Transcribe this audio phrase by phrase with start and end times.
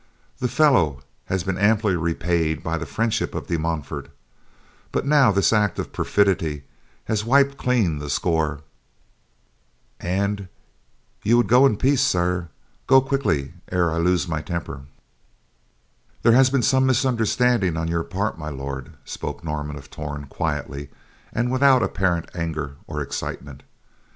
[0.39, 4.09] The fellow has been amply repaid by the friendship of De Montfort,
[4.91, 6.63] but now this act of perfidy
[7.05, 8.61] has wiped clean the score.
[9.99, 10.49] An'
[11.21, 12.49] you would go in peace, sirrah,
[12.87, 14.85] go quickly, ere I lose my temper."
[16.23, 20.89] "There has been some misunderstanding on your part, My Lord," spoke Norman of Torn, quietly
[21.31, 23.61] and without apparent anger or excitement.